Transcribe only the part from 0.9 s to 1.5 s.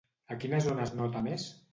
nota més?